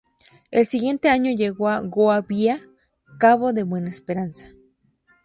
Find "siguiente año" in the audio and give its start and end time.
0.65-1.31